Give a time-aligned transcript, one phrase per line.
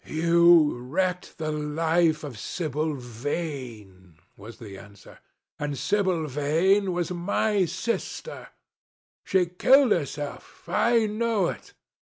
[0.03, 5.19] "You wrecked the life of Sibyl Vane," was the answer,
[5.59, 8.47] "and Sibyl Vane was my sister.
[9.23, 10.67] She killed herself.
[10.67, 11.73] I know it.